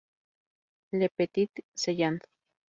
Le 0.93 1.09
Petit-Celland 1.15 2.17